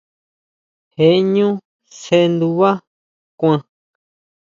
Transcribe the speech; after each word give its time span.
Je 0.95 1.07
ʼñú 1.19 1.47
sjendubá 1.97 2.71
kuan. 3.39 3.59